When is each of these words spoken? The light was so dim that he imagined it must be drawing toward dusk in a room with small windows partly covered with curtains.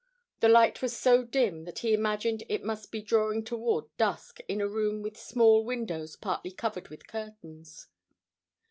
The 0.39 0.49
light 0.49 0.81
was 0.81 0.97
so 0.97 1.23
dim 1.23 1.65
that 1.65 1.77
he 1.85 1.93
imagined 1.93 2.41
it 2.49 2.63
must 2.63 2.91
be 2.91 3.03
drawing 3.03 3.43
toward 3.43 3.95
dusk 3.97 4.39
in 4.47 4.59
a 4.59 4.67
room 4.67 5.03
with 5.03 5.15
small 5.15 5.63
windows 5.63 6.15
partly 6.15 6.49
covered 6.53 6.87
with 6.87 7.05
curtains. 7.07 7.85